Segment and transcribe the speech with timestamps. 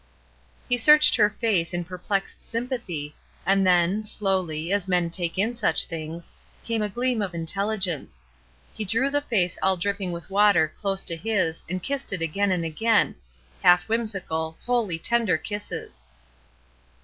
[0.67, 3.15] He searched her face in perplexed sympathy,
[3.45, 6.31] and then, slowly, as men take in such things,
[6.63, 8.23] came a gleam of intelligence;
[8.73, 12.51] he drew the face all dripping with water close to his and kissed it again
[12.51, 13.13] and again—
[13.61, 16.03] half whimsical, wholly tender kisses.